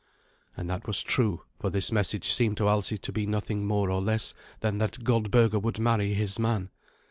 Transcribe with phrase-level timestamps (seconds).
[0.57, 4.01] And that was true, for this message seemed to Alsi to be nothing more or
[4.01, 6.71] less than that Goldberga would marry his man.